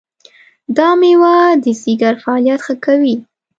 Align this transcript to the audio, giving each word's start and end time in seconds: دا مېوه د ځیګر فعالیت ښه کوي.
دا 0.77 0.89
مېوه 0.99 1.37
د 1.63 1.65
ځیګر 1.81 2.13
فعالیت 2.23 2.59
ښه 2.65 2.75
کوي. 2.85 3.15